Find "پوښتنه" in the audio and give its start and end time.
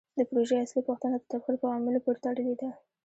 0.89-1.15